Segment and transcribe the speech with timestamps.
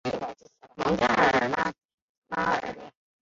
[0.77, 1.73] 蒙特盖拉
[2.33, 2.75] 尔。